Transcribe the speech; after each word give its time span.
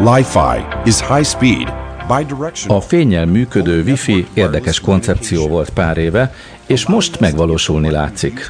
Li-Fi 0.00 0.64
is 0.84 1.00
high 1.00 1.24
speed, 1.24 1.72
a 2.66 2.80
fényel 2.80 3.26
működő 3.26 3.82
Wi-Fi 3.82 4.26
érdekes 4.34 4.80
koncepció 4.80 5.48
volt 5.48 5.70
pár 5.70 5.96
éve, 5.96 6.34
és 6.66 6.86
most 6.86 7.20
megvalósulni 7.20 7.90
látszik. 7.90 8.48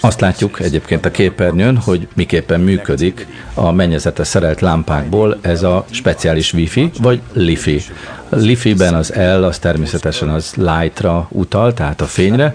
Azt 0.00 0.20
látjuk 0.20 0.60
egyébként 0.60 1.04
a 1.04 1.10
képernyőn, 1.10 1.76
hogy 1.76 2.08
miképpen 2.14 2.60
működik 2.60 3.26
a 3.54 3.72
mennyezete 3.72 4.24
szerelt 4.24 4.60
lámpákból 4.60 5.38
ez 5.40 5.62
a 5.62 5.84
speciális 5.90 6.52
Wi-Fi, 6.52 6.90
vagy 7.00 7.20
Li-Fi. 7.32 7.80
Li-Fi-ben 8.28 8.94
az 8.94 9.12
L 9.14 9.42
az 9.44 9.58
természetesen 9.58 10.28
az 10.28 10.54
light-ra 10.54 11.26
utal, 11.30 11.74
tehát 11.74 12.00
a 12.00 12.06
fényre, 12.06 12.54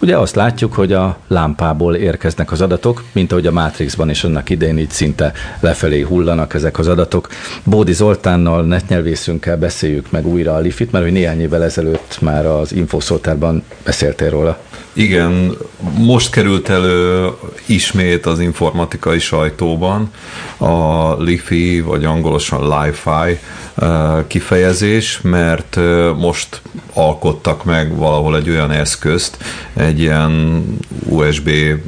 Ugye 0.00 0.16
azt 0.16 0.34
látjuk, 0.34 0.74
hogy 0.74 0.92
a 0.92 1.18
lámpából 1.28 1.94
érkeznek 1.94 2.52
az 2.52 2.60
adatok, 2.60 3.04
mint 3.12 3.32
ahogy 3.32 3.46
a 3.46 3.52
Matrixban 3.52 4.10
is 4.10 4.24
annak 4.24 4.50
idején 4.50 4.78
így 4.78 4.90
szinte 4.90 5.32
lefelé 5.60 6.00
hullanak 6.00 6.54
ezek 6.54 6.78
az 6.78 6.88
adatok. 6.88 7.28
Bódi 7.64 7.92
Zoltánnal, 7.92 8.64
netnyelvészünkkel 8.64 9.56
beszéljük 9.56 10.10
meg 10.10 10.26
újra 10.26 10.54
a 10.54 10.58
Lifit, 10.58 10.92
mert 10.92 11.04
hogy 11.04 11.12
néhány 11.12 11.40
évvel 11.40 11.62
ezelőtt 11.62 12.20
már 12.20 12.46
az 12.46 12.72
infoszótárban 12.72 13.62
beszéltél 13.84 14.30
róla. 14.30 14.58
Igen, 14.92 15.56
most 15.98 16.30
került 16.30 16.68
elő 16.68 17.28
ismét 17.66 18.26
az 18.26 18.40
informatikai 18.40 19.18
sajtóban 19.18 20.10
a 20.56 21.12
LiFi, 21.22 21.80
vagy 21.80 22.04
angolosan 22.04 22.68
Li-Fi 22.68 23.38
eh, 23.74 24.24
kifejezés, 24.26 25.20
mert 25.22 25.76
eh, 25.76 26.14
most 26.14 26.62
alkottak 26.92 27.64
meg 27.64 27.96
valahol 27.96 28.36
egy 28.36 28.50
olyan 28.50 28.70
eszközt, 28.70 29.36
egy 29.74 30.00
ilyen 30.00 30.64
USB 31.08 31.48
eh, 31.48 31.78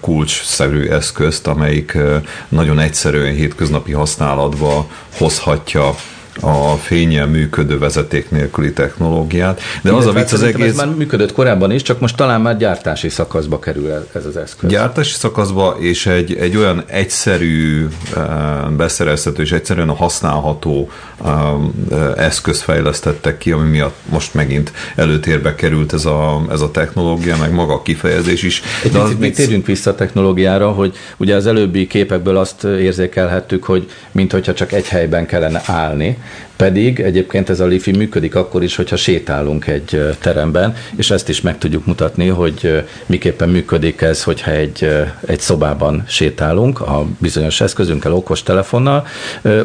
kulcsszerű 0.00 0.88
eszközt, 0.88 1.46
amelyik 1.46 1.98
nagyon 2.48 2.78
egyszerűen 2.78 3.34
hétköznapi 3.34 3.92
használatba 3.92 4.86
hozhatja 5.18 5.94
a 6.40 6.76
fényen 6.76 7.28
működő 7.28 7.78
vezeték 7.78 8.30
nélküli 8.30 8.72
technológiát. 8.72 9.60
De 9.82 9.92
az 9.92 10.06
a 10.06 10.12
vicc 10.12 10.32
az 10.32 10.42
egész... 10.42 10.66
Ez 10.66 10.76
már 10.76 10.88
működött 10.88 11.32
korábban 11.32 11.70
is, 11.70 11.82
csak 11.82 12.00
most 12.00 12.16
talán 12.16 12.40
már 12.40 12.56
gyártási 12.56 13.08
szakaszba 13.08 13.58
kerül 13.58 14.06
ez 14.12 14.26
az 14.26 14.36
eszköz. 14.36 14.70
Gyártási 14.70 15.14
szakaszba, 15.14 15.76
és 15.80 16.06
egy, 16.06 16.34
egy 16.34 16.56
olyan 16.56 16.82
egyszerű, 16.86 17.86
eh, 18.16 18.24
beszerezhető 18.76 19.42
és 19.42 19.52
egyszerűen 19.52 19.88
használható 19.88 20.90
eh, 21.24 21.32
eszköz 22.16 22.60
fejlesztettek 22.60 23.38
ki, 23.38 23.50
ami 23.52 23.68
miatt 23.68 23.96
most 24.10 24.34
megint 24.34 24.72
előtérbe 24.96 25.54
került 25.54 25.92
ez 25.92 26.04
a, 26.04 26.44
ez 26.50 26.60
a 26.60 26.70
technológia, 26.70 27.36
meg 27.36 27.52
maga 27.52 27.72
a 27.72 27.82
kifejezés 27.82 28.42
is. 28.42 28.62
Egy 28.84 28.92
De 28.92 29.02
picit 29.02 29.18
még 29.18 29.34
térjünk 29.34 29.66
vissza 29.66 29.90
a 29.90 29.94
technológiára, 29.94 30.70
hogy 30.70 30.96
ugye 31.16 31.34
az 31.34 31.46
előbbi 31.46 31.86
képekből 31.86 32.36
azt 32.36 32.64
érzékelhettük, 32.64 33.64
hogy 33.64 33.90
mintha 34.12 34.52
csak 34.52 34.72
egy 34.72 34.88
helyben 34.88 35.26
kellene 35.26 35.62
állni, 35.66 36.18
pedig 36.56 37.00
egyébként 37.00 37.50
ez 37.50 37.60
a 37.60 37.66
Lifi 37.66 37.96
működik 37.96 38.34
akkor 38.34 38.62
is, 38.62 38.76
hogyha 38.76 38.96
sétálunk 38.96 39.66
egy 39.66 40.16
teremben, 40.20 40.74
és 40.96 41.10
ezt 41.10 41.28
is 41.28 41.40
meg 41.40 41.58
tudjuk 41.58 41.86
mutatni, 41.86 42.26
hogy 42.26 42.84
miképpen 43.06 43.48
működik 43.48 44.00
ez, 44.00 44.22
hogyha 44.22 44.50
egy, 44.50 44.90
egy 45.26 45.40
szobában 45.40 46.04
sétálunk 46.06 46.80
a 46.80 47.06
bizonyos 47.18 47.60
eszközünkkel, 47.60 48.12
okos 48.12 48.42
telefonnal. 48.42 49.06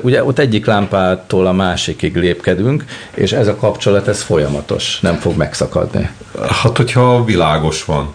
Ugye 0.01 0.23
ott 0.23 0.39
egyik 0.39 0.65
lámpától 0.65 1.47
a 1.47 1.51
másikig 1.51 2.15
lépkedünk, 2.15 2.85
és 3.13 3.31
ez 3.31 3.47
a 3.47 3.55
kapcsolat, 3.55 4.07
ez 4.07 4.21
folyamatos, 4.21 4.99
nem 4.99 5.15
fog 5.15 5.37
megszakadni. 5.37 6.09
Hát, 6.49 6.77
hogyha 6.77 7.23
világos 7.23 7.85
van. 7.85 8.13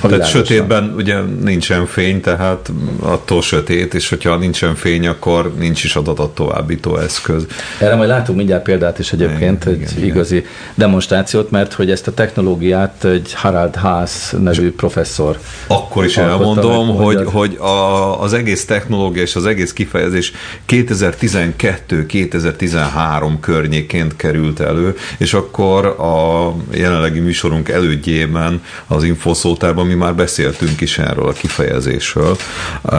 Tehát 0.00 0.28
sötétben 0.28 0.92
ugye 0.96 1.20
nincsen 1.20 1.86
fény, 1.86 2.20
tehát 2.20 2.72
attól 3.00 3.42
sötét, 3.42 3.94
és 3.94 4.08
hogyha 4.08 4.36
nincsen 4.36 4.74
fény, 4.74 5.06
akkor 5.06 5.54
nincs 5.58 5.84
is 5.84 5.96
adatot 5.96 6.34
továbbító 6.34 6.96
eszköz. 6.96 7.46
Erre 7.80 7.94
majd 7.94 8.08
látunk 8.08 8.38
mindjárt 8.38 8.62
példát 8.62 8.98
is 8.98 9.12
egyébként, 9.12 9.64
igen, 9.64 9.80
egy 9.80 9.92
igen, 9.96 10.04
igazi 10.04 10.36
igen. 10.36 10.48
demonstrációt, 10.74 11.50
mert 11.50 11.72
hogy 11.72 11.90
ezt 11.90 12.06
a 12.06 12.14
technológiát 12.14 13.04
egy 13.04 13.34
Harald 13.34 13.76
Haas 13.76 14.34
nevű 14.38 14.72
professzor 14.72 15.38
Akkor 15.66 16.04
is 16.04 16.16
elmondom, 16.16 16.86
meg, 16.86 16.96
hogy, 16.96 17.24
hogy 17.24 17.56
a, 17.56 18.22
az 18.22 18.32
egész 18.32 18.64
technológia 18.64 19.22
és 19.22 19.36
az 19.36 19.46
egész 19.46 19.72
kifejezés 19.72 20.32
2012-2013 20.68 23.32
környéként 23.40 24.16
került 24.16 24.60
elő, 24.60 24.96
és 25.18 25.34
akkor 25.34 25.86
a 25.86 26.54
jelenlegi 26.70 27.20
műsorunk 27.20 27.68
elődjében 27.68 28.62
az 28.86 29.04
infoszótárban 29.04 29.86
mi 29.88 29.94
már 29.94 30.14
beszéltünk 30.14 30.80
is 30.80 30.98
erről 30.98 31.28
a 31.28 31.32
kifejezésről. 31.32 32.36
Uh, 32.82 32.98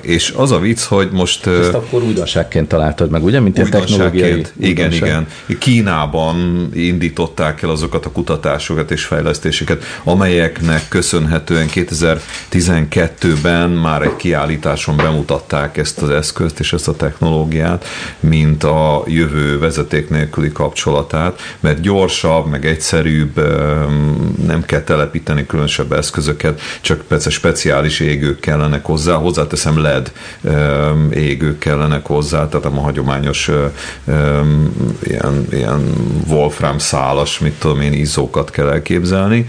és 0.00 0.32
az 0.36 0.50
a 0.50 0.58
vicc, 0.58 0.82
hogy 0.82 1.10
most... 1.12 1.46
Uh, 1.46 1.58
Ezt 1.58 1.74
akkor 1.74 2.02
újdonságként 2.02 2.68
találtad 2.68 3.10
meg, 3.10 3.24
ugye? 3.24 3.40
Mint 3.40 3.58
egy 3.58 3.68
technológiai 3.68 4.44
Igen, 4.60 4.92
igen. 4.92 5.26
Kínában 5.58 6.68
indították 6.74 7.62
el 7.62 7.70
azokat 7.70 8.06
a 8.06 8.10
kutatásokat 8.10 8.90
és 8.90 9.04
fejlesztéseket, 9.04 9.84
amelyeknek 10.04 10.88
köszönhetően 10.88 11.68
2012-ben 11.74 13.70
már 13.70 14.02
egy 14.02 14.16
kiállításon 14.16 14.96
bemutatták 14.96 15.76
ezt 15.76 16.02
az 16.02 16.10
eszközt 16.10 16.60
és 16.60 16.72
ezt 16.72 16.88
a 16.88 16.96
technológiát, 16.96 17.84
mint 18.20 18.64
a 18.64 19.02
jövő 19.06 19.58
vezeték 19.58 20.08
nélküli 20.10 20.52
kapcsolatát, 20.52 21.40
mert 21.60 21.80
gyorsabb, 21.80 22.46
meg 22.46 22.66
egyszerűbb, 22.66 23.36
nem 24.46 24.64
kell 24.66 24.82
telepíteni 24.82 25.46
különösebb 25.46 25.92
eszközöket, 25.92 26.29
eszközöket, 26.30 26.60
csak 26.80 27.02
persze 27.08 27.30
speciális 27.30 28.00
égők 28.00 28.40
kellenek 28.40 28.84
hozzá, 28.84 29.14
hozzáteszem 29.14 29.82
LED 29.82 30.12
égők 31.10 31.58
kellenek 31.58 32.06
hozzá, 32.06 32.48
tehát 32.48 32.66
a 32.66 32.80
hagyományos 32.80 33.50
ilyen, 35.02 35.46
ilyen 35.50 35.92
Wolfram 36.26 36.78
szálas, 36.78 37.38
mit 37.38 37.52
tudom 37.52 37.80
én, 37.80 37.92
izzókat 37.92 38.50
kell 38.50 38.68
elképzelni, 38.68 39.46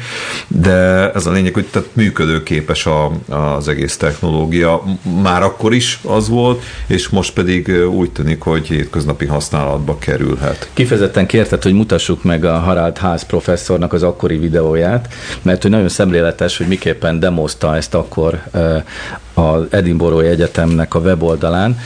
de 0.47 1.12
ez 1.12 1.25
a 1.25 1.31
lényeg, 1.31 1.53
hogy 1.53 1.66
tehát 1.66 1.90
működőképes 1.94 2.86
a, 2.86 3.12
az 3.30 3.68
egész 3.68 3.98
technológia. 3.98 4.84
Már 5.24 5.44
akkor 5.44 5.74
is 5.74 6.00
az 6.03 6.30
volt, 6.30 6.63
és 6.88 7.09
most 7.09 7.34
pedig 7.34 7.72
úgy 7.90 8.12
tűnik, 8.12 8.42
hogy 8.42 8.68
hétköznapi 8.68 9.25
használatba 9.25 9.98
kerülhet. 9.98 10.69
Kifejezetten 10.74 11.25
kérted, 11.25 11.63
hogy 11.63 11.74
mutassuk 11.74 12.24
meg 12.24 12.46
a 12.46 12.59
Harald 12.59 12.98
Haas 12.98 13.24
professzornak 13.24 13.94
az 13.94 14.03
akkori 14.03 14.38
videóját, 14.38 15.13
mert 15.42 15.62
hogy 15.62 15.72
nagyon 15.72 15.90
szemléletes, 15.90 16.58
hogy 16.58 16.68
miképpen 16.71 17.19
demozta 17.19 17.75
ezt 17.75 17.93
akkor 17.93 18.43
az 19.33 19.63
Edinburgh 19.69 20.29
Egyetemnek 20.29 20.95
a 20.95 20.99
weboldalán. 20.99 21.79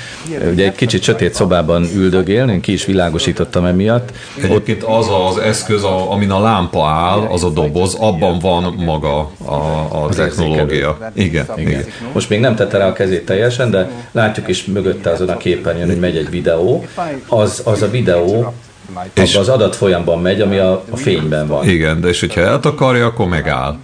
Ugye 0.51 0.65
egy 0.65 0.75
kicsit 0.75 1.01
sötét 1.01 1.33
szobában 1.33 1.87
üldögél, 1.95 2.49
én 2.49 2.61
ki 2.61 2.71
is 2.71 2.85
világosítottam 2.85 3.65
emiatt. 3.65 4.09
Egyébként 4.41 4.83
az 4.83 5.07
az 5.29 5.37
eszköz, 5.37 5.83
amin 5.83 6.31
a 6.31 6.39
lámpa 6.39 6.87
áll, 6.87 7.19
az 7.19 7.43
a 7.43 7.49
doboz, 7.49 7.93
abban 7.99 8.39
van 8.39 8.73
maga 8.77 9.31
a, 9.45 9.53
a 10.03 10.09
technológia. 10.09 11.11
Igen, 11.13 11.45
igen. 11.55 11.69
igen. 11.69 11.85
Most 12.13 12.29
még 12.29 12.39
nem 12.39 12.55
tette 12.55 12.77
rá 12.77 12.87
a 12.87 12.93
kezét 12.93 13.25
teljesen, 13.25 13.71
de 13.71 13.89
látjuk 14.11 14.47
is 14.47 14.65
mögötte 14.65 15.09
azon 15.09 15.29
a 15.29 15.37
képernyőn, 15.37 15.87
hogy 15.87 15.99
megy 15.99 16.17
egy 16.17 16.29
videó. 16.29 16.85
Az, 17.27 17.61
az 17.65 17.81
a 17.81 17.89
videó 17.89 18.53
és 19.13 19.35
az 19.35 19.49
adat 19.49 19.75
folyamban 19.75 20.21
megy, 20.21 20.41
ami 20.41 20.57
a, 20.57 20.83
a 20.89 20.95
fényben 20.95 21.47
van. 21.47 21.69
Igen, 21.69 22.01
de 22.01 22.07
és 22.07 22.19
hogyha 22.19 22.41
eltakarja, 22.41 23.05
akkor 23.05 23.27
megáll. 23.27 23.77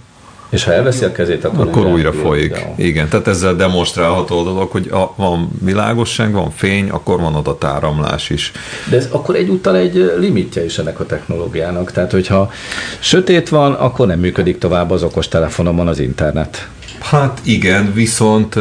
És 0.52 0.64
ha 0.64 0.72
elveszi 0.72 1.04
a 1.04 1.12
kezét, 1.12 1.44
akkor, 1.44 1.66
akkor 1.66 1.82
újra, 1.82 1.92
újra 1.92 2.12
folyik. 2.12 2.54
Videó. 2.54 2.74
Igen, 2.76 3.08
tehát 3.08 3.28
ezzel 3.28 3.56
demonstrálható 3.56 4.40
a 4.40 4.44
dolog, 4.44 4.70
hogy 4.70 4.88
a, 4.88 5.12
van 5.16 5.50
világosság, 5.64 6.32
van 6.32 6.50
fény, 6.50 6.88
akkor 6.88 7.20
van 7.20 7.34
adatáramlás 7.34 8.30
is. 8.30 8.52
De 8.90 8.96
ez 8.96 9.08
akkor 9.10 9.34
egyúttal 9.34 9.76
egy 9.76 10.12
limitje 10.18 10.64
is 10.64 10.78
ennek 10.78 11.00
a 11.00 11.06
technológiának. 11.06 11.92
Tehát, 11.92 12.12
hogyha 12.12 12.50
sötét 12.98 13.48
van, 13.48 13.72
akkor 13.72 14.06
nem 14.06 14.18
működik 14.18 14.58
tovább 14.58 14.90
az 14.90 15.02
okos 15.02 15.28
telefonomon 15.28 15.88
az 15.88 15.98
internet. 15.98 16.68
Hát 17.02 17.40
igen, 17.42 17.92
viszont 17.94 18.54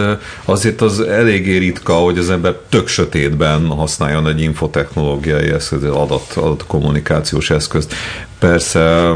azért 0.46 0.82
az 0.82 1.00
eléggé 1.00 1.58
ritka, 1.58 1.94
hogy 1.94 2.18
az 2.18 2.30
ember 2.30 2.56
tök 2.70 2.88
sötétben 2.88 3.66
használjon 3.66 4.28
egy 4.28 4.42
infotechnológiai 4.42 5.50
eszköz, 5.50 5.84
adat, 5.84 6.34
adat 6.36 6.64
kommunikációs 6.68 7.50
eszközt. 7.50 7.94
Persze, 8.40 9.14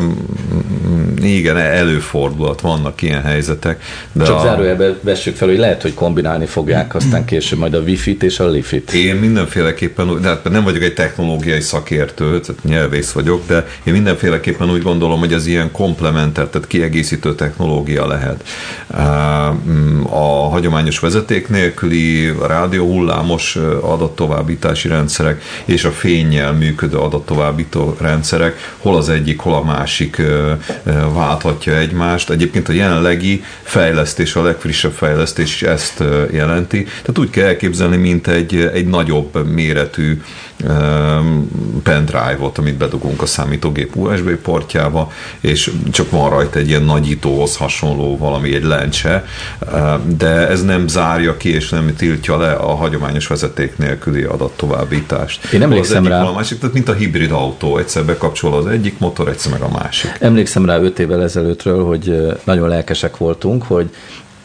igen, 1.21 1.57
előfordulhat, 1.57 2.61
vannak 2.61 3.01
ilyen 3.01 3.21
helyzetek. 3.21 3.83
De 4.11 4.23
Csak 4.23 4.35
a... 4.35 4.41
zárójelbe 4.41 4.95
vessük 5.01 5.35
fel, 5.35 5.47
hogy 5.47 5.57
lehet, 5.57 5.81
hogy 5.81 5.93
kombinálni 5.93 6.45
fogják 6.45 6.95
aztán 6.95 7.25
később 7.25 7.59
majd 7.59 7.73
a 7.73 7.79
Wi-Fi-t 7.79 8.23
és 8.23 8.39
a 8.39 8.47
Li-Fi-t. 8.47 8.93
Én 8.93 9.15
mindenféleképpen, 9.15 10.21
de 10.21 10.27
hát 10.27 10.49
nem 10.49 10.63
vagyok 10.63 10.83
egy 10.83 10.93
technológiai 10.93 11.61
szakértő, 11.61 12.39
tehát 12.39 12.63
nyelvész 12.63 13.11
vagyok, 13.11 13.47
de 13.47 13.67
én 13.83 13.93
mindenféleképpen 13.93 14.71
úgy 14.71 14.81
gondolom, 14.81 15.19
hogy 15.19 15.33
ez 15.33 15.45
ilyen 15.45 15.71
komplementer, 15.71 16.47
tehát 16.47 16.67
kiegészítő 16.67 17.35
technológia 17.35 18.07
lehet. 18.07 18.43
Mm, 19.69 20.03
a 20.03 20.49
hagyományos 20.49 20.99
vezeték 20.99 21.47
nélküli 21.47 22.33
rádióhullámos 22.47 23.55
adattovábbítási 23.81 24.87
rendszerek 24.87 25.41
és 25.65 25.83
a 25.83 25.91
fényjel 25.91 26.53
működő 26.53 26.97
adattovábbító 26.97 27.95
rendszerek, 28.01 28.73
hol 28.77 28.95
az 28.95 29.09
egyik, 29.09 29.39
hol 29.39 29.53
a 29.53 29.63
másik 29.63 30.21
válthatja 31.13 31.77
egymást. 31.77 32.29
Egyébként 32.29 32.69
a 32.69 32.73
jelenlegi 32.73 33.43
fejlesztés, 33.63 34.35
a 34.35 34.43
legfrissebb 34.43 34.91
fejlesztés 34.91 35.61
ezt 35.61 36.03
jelenti. 36.31 36.83
Tehát 36.83 37.17
úgy 37.19 37.29
kell 37.29 37.45
elképzelni, 37.45 37.97
mint 37.97 38.27
egy, 38.27 38.55
egy 38.73 38.87
nagyobb 38.87 39.53
méretű 39.53 40.21
pendrive-ot, 41.83 42.57
amit 42.57 42.77
bedugunk 42.77 43.21
a 43.21 43.25
számítógép 43.25 43.95
USB 43.95 44.29
portjába, 44.29 45.11
és 45.39 45.71
csak 45.91 46.11
van 46.11 46.29
rajta 46.29 46.59
egy 46.59 46.67
ilyen 46.67 46.83
nagyítóhoz 46.83 47.57
hasonló 47.57 48.17
valami, 48.17 48.55
egy 48.55 48.63
lencse, 48.63 49.25
de 50.17 50.47
ez 50.47 50.63
nem 50.63 50.87
zárja 50.87 51.37
ki 51.37 51.53
és 51.53 51.69
nem 51.69 51.95
tiltja 51.95 52.37
le 52.37 52.51
a 52.51 52.75
hagyományos 52.75 53.27
vezeték 53.27 53.77
nélküli 53.77 54.23
adattovábbítást. 54.23 55.53
Én 55.53 55.61
emlékszem 55.61 56.07
rá. 56.07 56.23
A 56.23 56.33
másik, 56.33 56.59
tehát 56.59 56.73
mint 56.73 56.89
a 56.89 56.93
hibrid 56.93 57.31
autó, 57.31 57.77
egyszer 57.77 58.05
bekapcsol 58.05 58.53
az 58.53 58.65
egyik 58.65 58.99
motor, 58.99 59.27
egyszer 59.27 59.51
meg 59.51 59.61
a 59.61 59.69
másik. 59.69 60.17
Emlékszem 60.19 60.65
rá 60.65 60.79
öt 60.79 60.99
évvel 60.99 61.23
ezelőttről, 61.23 61.85
hogy 61.85 62.35
nagyon 62.43 62.67
lelkesek 62.67 63.17
voltunk, 63.17 63.63
hogy 63.63 63.89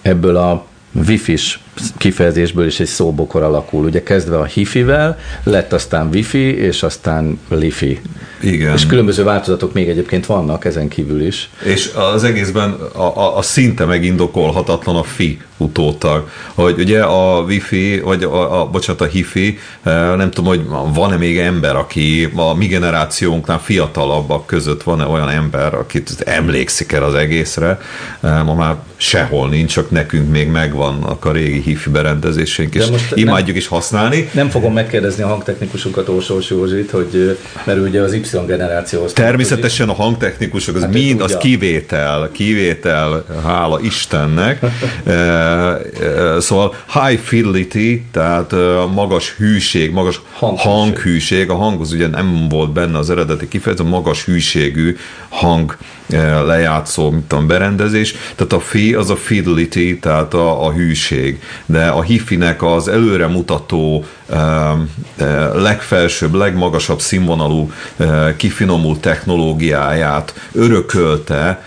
ebből 0.02 0.36
a 0.36 0.66
wifi-s 1.06 1.58
kifejezésből 1.96 2.66
is 2.66 2.80
egy 2.80 2.86
szóbokor 2.86 3.42
alakul. 3.42 3.84
Ugye 3.84 4.02
kezdve 4.02 4.38
a 4.38 4.44
hifivel, 4.44 5.18
lett 5.44 5.72
aztán 5.72 6.08
wifi, 6.12 6.56
és 6.56 6.82
aztán 6.82 7.40
lifi. 7.48 8.00
Igen. 8.40 8.74
És 8.74 8.86
különböző 8.86 9.24
változatok 9.24 9.72
még 9.72 9.88
egyébként 9.88 10.26
vannak 10.26 10.64
ezen 10.64 10.88
kívül 10.88 11.26
is. 11.26 11.50
És 11.64 11.90
az 12.12 12.24
egészben 12.24 12.70
a, 12.92 13.02
a, 13.02 13.36
a 13.36 13.42
szinte 13.42 13.84
megindokolhatatlan 13.84 14.96
a 14.96 15.02
fi 15.02 15.38
utótag, 15.56 16.28
hogy 16.54 16.78
ugye 16.78 17.02
a 17.02 17.40
wifi, 17.40 18.00
vagy 18.00 18.22
a, 18.22 18.60
a 18.60 18.66
bocsánat, 18.66 19.00
a 19.00 19.04
hifi, 19.04 19.58
eh, 19.82 20.16
nem 20.16 20.30
tudom, 20.30 20.48
hogy 20.48 20.66
van-e 20.94 21.16
még 21.16 21.38
ember, 21.38 21.76
aki 21.76 22.32
a 22.34 22.54
mi 22.54 22.66
generációnknál 22.66 23.60
fiatalabbak 23.60 24.46
között 24.46 24.82
van-e 24.82 25.04
olyan 25.04 25.28
ember, 25.28 25.74
akit 25.74 26.20
emlékszik 26.20 26.92
el 26.92 27.02
az 27.02 27.14
egészre, 27.14 27.80
eh, 28.20 28.44
ma 28.44 28.54
már 28.54 28.76
sehol 28.96 29.48
nincs, 29.48 29.72
csak 29.72 29.90
nekünk 29.90 30.30
még 30.30 30.48
megvannak 30.48 31.24
a 31.24 31.32
régi 31.32 31.60
hifi 31.70 31.90
berendezéseink, 31.90 32.74
és 32.74 32.84
imádjuk 33.14 33.46
nem, 33.46 33.56
is 33.56 33.66
használni. 33.66 34.30
Nem 34.32 34.48
fogom 34.48 34.72
megkérdezni 34.72 35.22
a 35.22 35.26
hangtechnikusunkat, 35.26 36.08
Ósós 36.08 36.50
Józsit, 36.50 36.90
hogy 36.90 37.38
mert 37.64 37.78
ugye 37.78 38.00
az 38.00 38.12
Y 38.12 38.22
generációhoz. 38.46 39.12
Természetesen 39.12 39.88
a 39.88 39.92
hangtechnikusok, 39.92 40.76
az 40.76 40.82
hát 40.82 40.92
mind, 40.92 41.20
az 41.20 41.36
kivétel, 41.36 42.30
kivétel, 42.32 43.24
hála 43.44 43.80
Istennek. 43.80 44.60
szóval 46.46 46.74
high 46.92 47.20
fidelity, 47.20 48.02
tehát 48.12 48.52
magas 48.94 49.34
hűség, 49.36 49.90
magas 49.90 50.20
hanghűség. 50.32 50.70
hanghűség. 50.72 51.50
A 51.50 51.54
hang 51.54 51.80
az 51.80 51.92
ugye 51.92 52.06
nem 52.06 52.46
volt 52.48 52.72
benne 52.72 52.98
az 52.98 53.10
eredeti 53.10 53.48
kifejezés, 53.48 53.86
magas 53.86 54.24
hűségű 54.24 54.96
hang 55.28 55.76
lejátszó, 56.44 57.10
mit 57.10 57.22
tudom, 57.22 57.46
berendezés. 57.46 58.14
Tehát 58.36 58.52
a 58.52 58.60
fi 58.60 58.94
az 58.94 59.10
a 59.10 59.16
fidelity, 59.16 59.98
tehát 60.00 60.34
a, 60.34 60.66
a 60.66 60.72
hűség. 60.72 61.42
De 61.66 61.86
a 61.86 62.02
hifinek 62.02 62.62
az 62.62 62.88
előremutató 62.88 64.04
legfelsőbb, 65.54 66.34
legmagasabb 66.34 67.00
színvonalú 67.00 67.70
kifinomult 68.36 69.00
technológiáját 69.00 70.34
örökölte, 70.52 71.64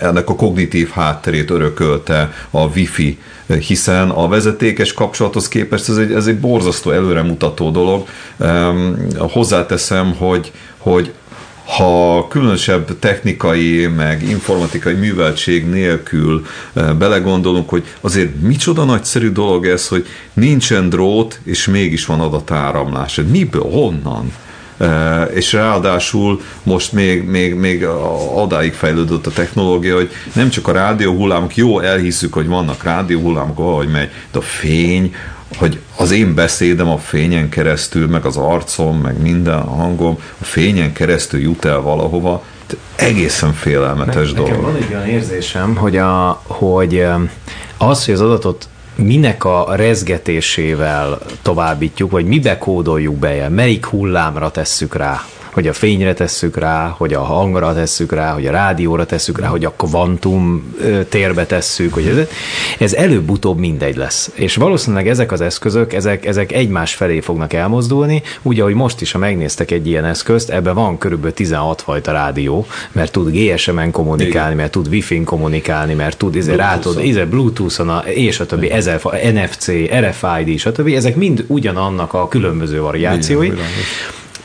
ennek 0.00 0.28
a 0.28 0.34
kognitív 0.34 0.90
hátterét 0.90 1.50
örökölte 1.50 2.32
a 2.50 2.66
Wi-Fi 2.66 3.18
hiszen 3.46 4.10
a 4.10 4.28
vezetékes 4.28 4.92
kapcsolathoz 4.92 5.48
képest 5.48 5.88
ez 5.88 5.96
egy, 5.96 6.12
ez 6.12 6.26
egy 6.26 6.38
borzasztó 6.38 6.90
előremutató 6.90 7.70
dolog. 7.70 8.06
Hozzáteszem, 9.18 10.14
hogy, 10.14 10.52
hogy 10.78 11.12
ha 11.64 12.26
különösebb 12.28 12.98
technikai, 12.98 13.86
meg 13.86 14.22
informatikai 14.22 14.94
műveltség 14.94 15.66
nélkül 15.66 16.46
belegondolunk, 16.72 17.68
hogy 17.68 17.84
azért 18.00 18.40
micsoda 18.40 18.84
nagyszerű 18.84 19.30
dolog 19.30 19.66
ez, 19.66 19.88
hogy 19.88 20.06
nincsen 20.32 20.88
drót, 20.88 21.40
és 21.44 21.66
mégis 21.66 22.06
van 22.06 22.20
adatáramlás. 22.20 23.20
Miből, 23.30 23.70
honnan? 23.70 24.32
és 25.34 25.52
ráadásul 25.52 26.40
most 26.62 26.92
még, 26.92 27.24
még, 27.24 27.54
még 27.54 27.84
adáig 28.34 28.72
fejlődött 28.72 29.26
a 29.26 29.30
technológia, 29.30 29.94
hogy 29.94 30.10
nem 30.32 30.48
csak 30.48 30.68
a 30.68 30.72
rádióhullámok, 30.72 31.56
jó, 31.56 31.80
elhiszük, 31.80 32.32
hogy 32.32 32.46
vannak 32.46 32.82
rádióhullámok, 32.82 33.58
ahogy 33.58 33.88
megy, 33.88 34.10
de 34.32 34.38
a 34.38 34.42
fény, 34.42 35.14
hogy 35.58 35.78
az 35.96 36.10
én 36.10 36.34
beszédem 36.34 36.88
a 36.88 36.98
fényen 36.98 37.48
keresztül, 37.48 38.06
meg 38.06 38.24
az 38.24 38.36
arcom, 38.36 38.98
meg 38.98 39.20
minden 39.20 39.58
a 39.58 39.74
hangom, 39.74 40.18
a 40.40 40.44
fényen 40.44 40.92
keresztül 40.92 41.40
jut 41.40 41.64
el 41.64 41.80
valahova, 41.80 42.42
egészen 42.96 43.52
félelmetes 43.52 44.32
ne, 44.32 44.36
dolog. 44.36 44.50
Nekem 44.50 44.64
van 44.64 44.76
egy 44.76 44.94
olyan 44.94 45.06
érzésem, 45.06 45.76
hogy, 45.76 45.96
a, 45.96 46.42
hogy 46.46 47.06
az, 47.76 48.04
hogy 48.04 48.14
az 48.14 48.20
adatot 48.20 48.68
minek 48.94 49.44
a 49.44 49.66
rezgetésével 49.74 51.18
továbbítjuk, 51.42 52.10
vagy 52.10 52.24
mibe 52.24 52.58
kódoljuk 52.58 53.14
be, 53.14 53.48
melyik 53.48 53.86
hullámra 53.86 54.50
tesszük 54.50 54.94
rá 54.94 55.24
hogy 55.54 55.68
a 55.68 55.72
fényre 55.72 56.14
tesszük 56.14 56.56
rá, 56.56 56.94
hogy 56.96 57.12
a 57.14 57.22
hangra 57.22 57.74
tesszük 57.74 58.12
rá, 58.12 58.32
hogy 58.32 58.46
a 58.46 58.50
rádióra 58.50 59.06
tesszük 59.06 59.40
rá, 59.40 59.46
hogy 59.46 59.64
a 59.64 59.70
kvantum 59.76 60.74
térbe 61.08 61.46
tesszük, 61.46 61.94
hogy 61.94 62.06
ez, 62.06 62.26
ez 62.78 62.94
előbb-utóbb 62.94 63.58
mindegy 63.58 63.96
lesz. 63.96 64.30
És 64.34 64.56
valószínűleg 64.56 65.08
ezek 65.08 65.32
az 65.32 65.40
eszközök, 65.40 65.92
ezek, 65.92 66.26
ezek 66.26 66.52
egymás 66.52 66.94
felé 66.94 67.20
fognak 67.20 67.52
elmozdulni, 67.52 68.22
úgy, 68.42 68.60
ahogy 68.60 68.74
most 68.74 69.00
is, 69.00 69.12
ha 69.12 69.18
megnéztek 69.18 69.70
egy 69.70 69.86
ilyen 69.86 70.04
eszközt, 70.04 70.50
ebben 70.50 70.74
van 70.74 70.98
körülbelül 70.98 71.34
16 71.34 71.82
fajta 71.82 72.12
rádió, 72.12 72.66
mert 72.92 73.12
tud 73.12 73.30
GSM-en 73.30 73.90
kommunikálni, 73.90 74.54
mert 74.54 74.70
tud 74.70 74.88
Wi-Fi-n 74.88 75.24
kommunikálni, 75.24 75.94
mert 75.94 76.16
tud 76.16 76.34
izé, 76.34 76.54
rátod, 76.54 77.04
izé, 77.04 77.24
Bluetooth-on, 77.24 77.88
a, 77.88 77.98
és 77.98 78.40
a 78.40 78.46
többi, 78.46 78.70
ezer, 78.70 79.00
NFC, 79.32 79.70
RFID, 80.00 80.58
stb. 80.58 80.88
Ezek 80.88 81.16
mind 81.16 81.44
ugyanannak 81.46 82.14
a 82.14 82.28
különböző 82.28 82.80
variációi. 82.80 83.46
Igen, 83.46 83.58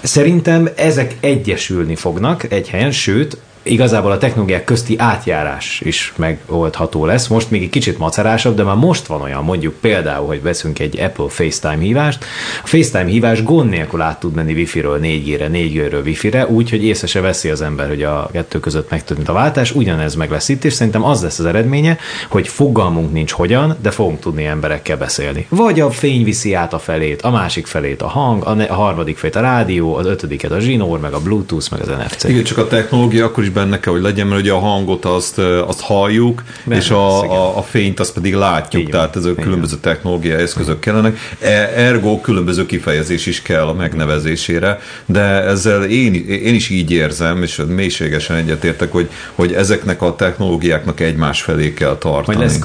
Szerintem 0.04 0.70
ezek 0.76 1.16
egyesülni 1.20 1.96
fognak 1.96 2.52
egy 2.52 2.70
helyen, 2.70 2.92
sőt, 2.92 3.38
igazából 3.64 4.12
a 4.12 4.18
technológiák 4.18 4.64
közti 4.64 4.96
átjárás 4.98 5.82
is 5.84 6.14
megoldható 6.16 7.06
lesz. 7.06 7.28
Most 7.28 7.52
még 7.52 7.64
egy 7.64 7.70
kicsit 7.70 7.98
macerásabb, 7.98 8.56
de 8.56 8.64
már 8.64 8.76
most 8.76 9.06
van 9.06 9.22
olyan, 9.22 9.44
mondjuk 9.44 9.74
például, 9.82 10.28
hogy 10.28 10.42
veszünk 10.42 10.80
egy 10.80 11.00
Apple 11.00 11.30
FaceTime 11.30 11.84
hívást. 11.84 12.26
A 12.64 12.68
FaceTime 12.68 13.10
hívás 13.10 13.44
gond 13.44 13.70
nélkül 13.70 14.02
át 14.02 14.20
tud 14.20 14.34
menni 14.34 14.54
Wi-Fi-ről 14.54 15.00
4G-re, 15.02 15.50
4G-ről 15.52 16.04
Wi-Fi-re, 16.04 16.48
úgy, 16.48 16.70
hogy 16.70 16.84
észre 16.84 17.08
se 17.08 17.22
veszi 17.22 17.50
az 17.50 17.62
ember, 17.62 17.88
hogy 17.88 18.04
a 18.04 18.30
kettő 18.32 18.60
között 18.60 18.90
megtörtént 18.90 19.30
a 19.30 19.34
váltás. 19.34 19.76
Ugyanez 19.76 20.16
meg 20.16 20.32
lesz 20.32 20.50
itt, 20.50 20.64
és 20.64 20.74
szerintem 20.74 21.04
az 21.04 21.22
lesz 21.22 21.40
az 21.40 21.46
eredménye, 21.46 21.98
hogy 22.28 22.48
fogalmunk 22.48 23.12
nincs 23.14 23.32
hogyan, 23.32 23.76
de 23.82 23.92
fogunk 23.92 24.20
tudni 24.20 24.46
emberekkel 24.46 24.98
beszélni. 24.98 25.46
Vagy 25.50 25.80
a 25.80 25.92
fény 25.92 26.24
viszi 26.24 26.54
át 26.54 26.74
a 26.74 26.80
felét, 26.80 27.22
a 27.22 27.30
másik 27.30 27.68
felét 27.68 28.02
a 28.02 28.08
hang, 28.08 28.44
a, 28.44 28.74
harmadik 28.74 29.18
felét 29.18 29.36
a 29.36 29.42
rádió, 29.42 29.96
az 29.96 30.06
ötödiket 30.06 30.52
a 30.52 30.60
zsinór, 30.60 31.00
meg 31.00 31.14
a 31.14 31.20
Bluetooth, 31.20 31.72
meg 31.72 31.82
az 31.82 31.88
NFC. 31.88 32.24
Igen, 32.24 32.44
csak 32.44 32.58
a 32.58 32.68
technológia 32.68 33.26
akkor 33.26 33.44
is 33.44 33.49
benne 33.52 33.80
kell, 33.80 33.94
hogy 33.94 34.02
legyen, 34.02 34.28
mert 34.28 34.42
ugye 34.42 34.52
a 34.52 34.60
hangot 34.60 35.06
azt, 35.06 35.38
azt 35.40 35.82
halljuk, 35.82 36.44
Benne, 36.64 36.82
és 36.82 36.90
a, 36.90 37.22
a, 37.22 37.58
a 37.58 37.62
fényt 37.62 38.00
azt 38.00 38.14
pedig 38.14 38.34
látjuk, 38.34 38.82
Igen. 38.82 38.94
tehát 38.94 39.16
ezek 39.16 39.36
különböző 39.36 39.76
technológiai 39.76 40.42
eszközök 40.42 40.80
kellenek. 40.80 41.18
E, 41.42 41.72
ergo 41.76 42.22
különböző 42.22 42.66
kifejezés 42.66 43.26
is 43.26 43.42
kell 43.42 43.68
a 43.68 43.74
megnevezésére, 43.74 44.80
de 45.06 45.22
ezzel 45.44 45.84
én, 45.84 46.14
én 46.28 46.54
is 46.54 46.70
így 46.70 46.92
érzem, 46.92 47.44
és 47.44 47.62
mélységesen 47.68 48.36
egyetértek, 48.36 48.92
hogy, 48.92 49.10
hogy 49.36 49.54
ezeknek 49.54 50.02
a 50.02 50.16
technológiáknak 50.16 51.00
egymás 51.00 51.42
felé 51.42 51.74
kell 51.74 51.98
tartani. 51.98 52.38
Vagy 52.38 52.46
lesz 52.46 52.60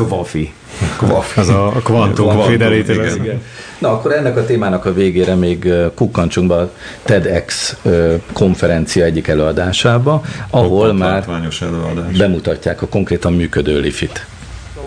Az 1.37 1.49
a 1.49 1.73
kvantum 1.85 2.41
fidelity 2.41 2.95
lesz. 2.95 3.15
Igen. 3.15 3.43
Na, 3.79 3.93
akkor 3.93 4.13
ennek 4.13 4.37
a 4.37 4.45
témának 4.45 4.85
a 4.85 4.93
végére 4.93 5.35
még 5.35 5.73
kukkancsunk 5.95 6.49
be 6.49 6.55
a 6.55 6.73
TEDx 7.03 7.77
konferencia 8.33 9.05
egyik 9.05 9.29
előadásába, 9.29 10.23
ahol 10.51 10.93
már 10.93 11.25
előadás. 11.61 12.17
bemutatják 12.17 12.83
a 12.83 12.87
konkrétan 12.87 13.33
működő 13.33 13.81
lifit. 13.81 14.27
So, 14.75 14.81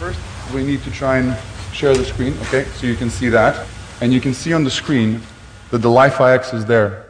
first 0.00 0.18
we 0.54 0.60
need 0.60 0.78
to 0.78 0.90
try 0.90 1.18
and 1.18 1.36
share 1.72 1.92
the 1.92 2.04
screen, 2.04 2.34
okay? 2.46 2.64
So 2.80 2.86
you 2.86 2.96
can 2.96 3.10
see 3.10 3.30
that. 3.30 3.66
And 4.00 4.12
you 4.12 4.20
can 4.20 4.32
see 4.32 4.54
on 4.54 4.62
the 4.62 4.72
screen 4.72 5.22
that 5.70 5.80
the 5.80 5.88
Li-Fi 5.88 6.32
X 6.32 6.52
is 6.52 6.64
there. 6.64 7.04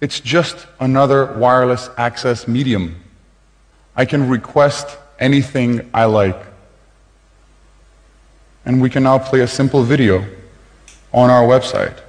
It's 0.00 0.20
just 0.24 0.66
another 0.78 1.28
wireless 1.38 1.90
access 1.96 2.46
medium. 2.46 2.94
I 3.96 4.04
can 4.06 4.30
request 4.30 4.98
anything 5.18 5.80
I 5.94 6.04
like. 6.04 6.51
And 8.64 8.80
we 8.80 8.88
can 8.88 9.02
now 9.02 9.18
play 9.18 9.42
a 9.42 9.46
simple 9.46 9.82
video 9.82 10.24
on 11.10 11.30
our 11.30 11.46
website. 11.46 12.02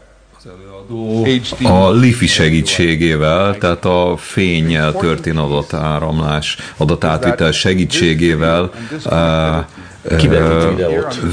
a 1.64 1.92
LiFi 1.92 2.28
segítségével, 2.28 3.58
tehát 3.58 3.86
a 3.86 4.16
fényjel 4.18 4.94
történő 4.94 5.40
adatáramlás, 5.40 6.58
adatátvitel 6.78 7.52
segítségével 7.52 8.72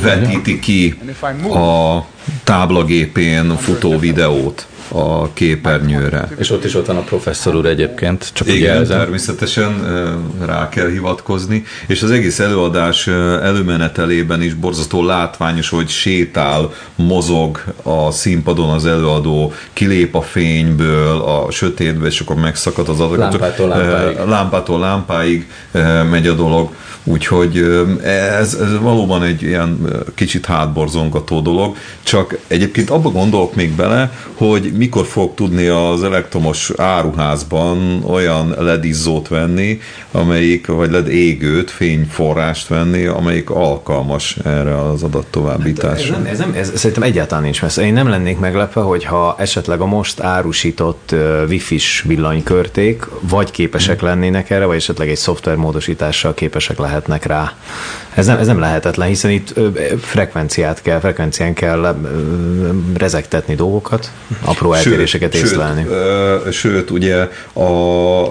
vetíti 0.03 0.59
ki 0.59 0.99
a 1.53 2.05
táblagépén 2.45 3.57
futó 3.57 3.99
videót. 3.99 4.67
A 4.93 5.33
képernyőre. 5.33 6.29
És 6.39 6.51
ott 6.51 6.65
is 6.65 6.75
ott 6.75 6.87
van 6.87 6.97
a 6.97 7.01
professzor 7.01 7.55
úr 7.55 7.67
egyébként, 7.67 8.31
csak 8.33 8.49
Igen, 8.49 8.75
jelzem. 8.75 8.99
természetesen 8.99 9.73
rá 10.47 10.69
kell 10.69 10.89
hivatkozni, 10.89 11.65
és 11.87 12.03
az 12.03 12.11
egész 12.11 12.39
előadás 12.39 13.07
előmenetelében 13.43 14.43
is 14.43 14.55
borzasztó 14.55 15.05
látványos, 15.05 15.69
hogy 15.69 15.89
sétál, 15.89 16.73
mozog 16.95 17.63
a 17.83 18.11
színpadon 18.11 18.71
az 18.71 18.87
előadó, 18.87 19.53
kilép 19.73 20.15
a 20.15 20.23
fényből, 20.23 21.21
a 21.21 21.51
sötétbe, 21.51 22.07
és 22.07 22.21
akkor 22.21 22.37
megszakad 22.37 22.89
az 22.89 23.01
adag. 23.01 23.19
Lámpától 23.19 23.69
lámpáig. 23.69 24.17
Lámpától 24.29 24.79
lámpáig 24.79 25.49
megy 26.11 26.27
a 26.27 26.35
dolog. 26.35 26.71
Úgyhogy 27.05 27.57
ez, 28.05 28.55
ez 28.55 28.79
valóban 28.81 29.23
egy 29.23 29.43
ilyen 29.43 29.79
kicsit 30.15 30.47
hátborzongató 30.47 31.41
dolog, 31.41 31.77
csak 32.03 32.39
egyébként 32.47 32.91
abba 32.91 33.11
gondolok 33.11 33.55
még 33.55 33.75
bele, 33.75 34.13
hogy 34.35 34.73
mikor 34.81 35.07
fog 35.07 35.35
tudni 35.35 35.67
az 35.67 36.03
elektromos 36.03 36.71
áruházban 36.77 38.05
olyan 38.07 38.55
ledizzót 38.59 39.29
venni, 39.29 39.81
amelyik, 40.11 40.67
vagy 40.67 40.91
led 40.91 41.09
égőt, 41.09 41.71
fényforrást 41.71 42.69
venni, 42.69 43.05
amelyik 43.05 43.51
alkalmas 43.51 44.37
erre 44.45 44.81
az 44.81 45.03
adat 45.03 45.27
továbbításra. 45.27 46.15
Hát 46.15 46.27
ez, 46.27 46.39
nem, 46.39 46.51
ez, 46.53 46.53
nem, 46.53 46.55
ez 46.55 46.79
szerintem 46.79 47.03
egyáltalán 47.03 47.45
nincs 47.45 47.63
messze. 47.63 47.83
Én 47.83 47.93
nem 47.93 48.09
lennék 48.09 48.39
meglepve, 48.39 48.81
hogyha 48.81 49.35
esetleg 49.39 49.81
a 49.81 49.87
most 49.87 50.21
árusított 50.21 51.15
wifi-s 51.49 52.03
villanykörték 52.07 53.07
vagy 53.21 53.51
képesek 53.51 54.01
lennének 54.01 54.51
erre, 54.51 54.65
vagy 54.65 54.77
esetleg 54.77 55.09
egy 55.09 55.17
szoftvermódosítással 55.17 56.35
képesek 56.35 56.79
lehetnek 56.79 57.25
rá. 57.25 57.53
Ez 58.15 58.27
nem, 58.27 58.39
ez 58.39 58.47
nem 58.47 58.59
lehetetlen, 58.59 59.09
hiszen 59.09 59.31
itt 59.31 59.55
frekvenciát 60.01 60.83
kell, 60.83 60.99
frekvencián 60.99 61.55
kell 61.55 61.97
rezektetni 62.97 63.55
dolgokat, 63.55 64.11
apró 64.45 64.70
eltéréseket 64.73 65.35
sőt, 65.35 65.45
észlelni. 65.45 65.87
Sőt, 66.53 66.53
sőt, 66.53 66.91
ugye 66.91 67.29
a 67.53 67.71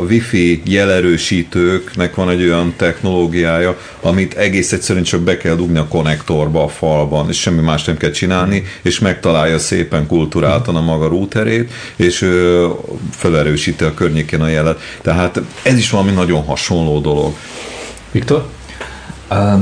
wifi 0.10 0.62
jelerősítőknek 0.66 2.16
van 2.16 2.30
egy 2.30 2.44
olyan 2.44 2.74
technológiája, 2.78 3.78
amit 4.02 4.34
egész 4.34 4.72
egyszerűen 4.72 5.04
csak 5.04 5.22
be 5.22 5.38
kell 5.38 5.56
dugni 5.56 5.78
a 5.78 5.88
konnektorba 5.88 6.64
a 6.64 6.68
falban, 6.68 7.30
és 7.30 7.40
semmi 7.40 7.62
más 7.62 7.84
nem 7.84 7.98
kell 7.98 8.12
csinálni, 8.12 8.64
és 8.82 9.00
megtalálja 9.00 9.60
szépen 9.60 10.08
kulturáltan 10.08 10.76
a 10.76 10.82
maga 10.82 11.08
routerét, 11.08 11.72
és 11.96 12.30
felerősíti 13.12 13.84
a 13.84 13.94
környékén 13.94 14.42
a 14.42 14.48
jelet. 14.48 14.80
Tehát 15.02 15.42
ez 15.64 15.78
is 15.78 15.90
valami 15.90 16.12
nagyon 16.12 16.44
hasonló 16.44 17.00
dolog. 17.00 17.34
Viktor? 18.12 18.58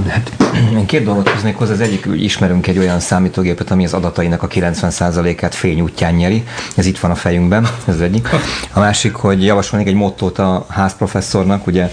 Hát 0.07 0.31
én 0.77 0.85
két 0.85 1.03
dolgot 1.03 1.29
hoznék 1.29 1.55
hozzá. 1.55 1.73
Az 1.73 1.79
egyik, 1.79 2.05
hogy 2.05 2.23
ismerünk 2.23 2.67
egy 2.67 2.77
olyan 2.77 2.99
számítógépet, 2.99 3.71
ami 3.71 3.85
az 3.85 3.93
adatainak 3.93 4.43
a 4.43 4.47
90%-át 4.47 5.55
fény 5.55 5.81
útján 5.81 6.13
nyeri. 6.13 6.43
Ez 6.75 6.85
itt 6.85 6.99
van 6.99 7.11
a 7.11 7.15
fejünkben, 7.15 7.67
ez 7.87 7.93
az 7.93 8.01
egyik. 8.01 8.29
A 8.73 8.79
másik, 8.79 9.15
hogy 9.15 9.45
javasolnék 9.45 9.87
egy 9.87 9.93
mottót 9.93 10.39
a 10.39 10.65
házprofesszornak, 10.69 11.67
ugye 11.67 11.91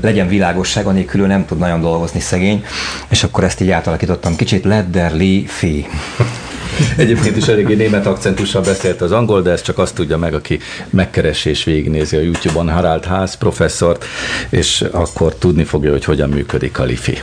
legyen 0.00 0.28
világosság, 0.28 0.86
anélkül 0.86 1.26
nem 1.26 1.46
tud 1.46 1.58
nagyon 1.58 1.80
dolgozni 1.80 2.20
szegény, 2.20 2.64
és 3.08 3.24
akkor 3.24 3.44
ezt 3.44 3.60
így 3.60 3.70
átalakítottam 3.70 4.36
kicsit, 4.36 4.64
let 4.64 4.86
there. 4.90 5.16
Egyébként 6.96 7.36
is 7.36 7.48
eléggé 7.48 7.74
német 7.74 8.06
akcentussal 8.06 8.62
beszélt 8.62 9.00
az 9.00 9.12
angol, 9.12 9.42
de 9.42 9.50
ezt 9.50 9.64
csak 9.64 9.78
azt 9.78 9.94
tudja 9.94 10.16
meg, 10.18 10.34
aki 10.34 10.58
megkeresi 10.90 11.48
és 11.48 11.64
végignézi 11.64 12.16
a 12.16 12.20
YouTube-on 12.20 12.70
Harald 12.70 13.04
Ház 13.04 13.34
professzort, 13.34 14.04
és 14.48 14.84
akkor 14.90 15.34
tudni 15.34 15.64
fogja, 15.64 15.90
hogy 15.90 16.04
hogyan 16.04 16.28
működik 16.28 16.78
a 16.78 16.84
LIFI. 16.84 17.18